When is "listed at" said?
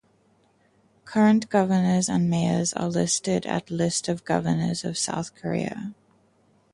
2.89-3.69